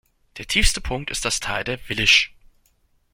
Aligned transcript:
Der 0.39 0.47
tiefste 0.47 0.81
Punkt 0.81 1.11
ist 1.11 1.25
das 1.25 1.39
Tal 1.39 1.63
der 1.63 1.79
Wilisch. 1.87 2.33